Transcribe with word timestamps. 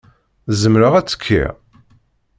Zemreɣ 0.61 0.93
ad 0.95 1.05
ttekkiɣ?. 1.07 1.51